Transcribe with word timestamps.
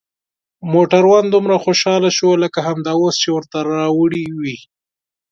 موټروان 0.73 1.25
دومره 1.33 1.55
خوشحاله 1.65 2.09
شو 2.17 2.29
لکه 2.43 2.59
همدا 2.67 2.91
اوس 2.99 3.15
چې 3.21 3.29
ورته 3.35 3.57
راوړي 3.73 4.25
وي. 4.39 4.57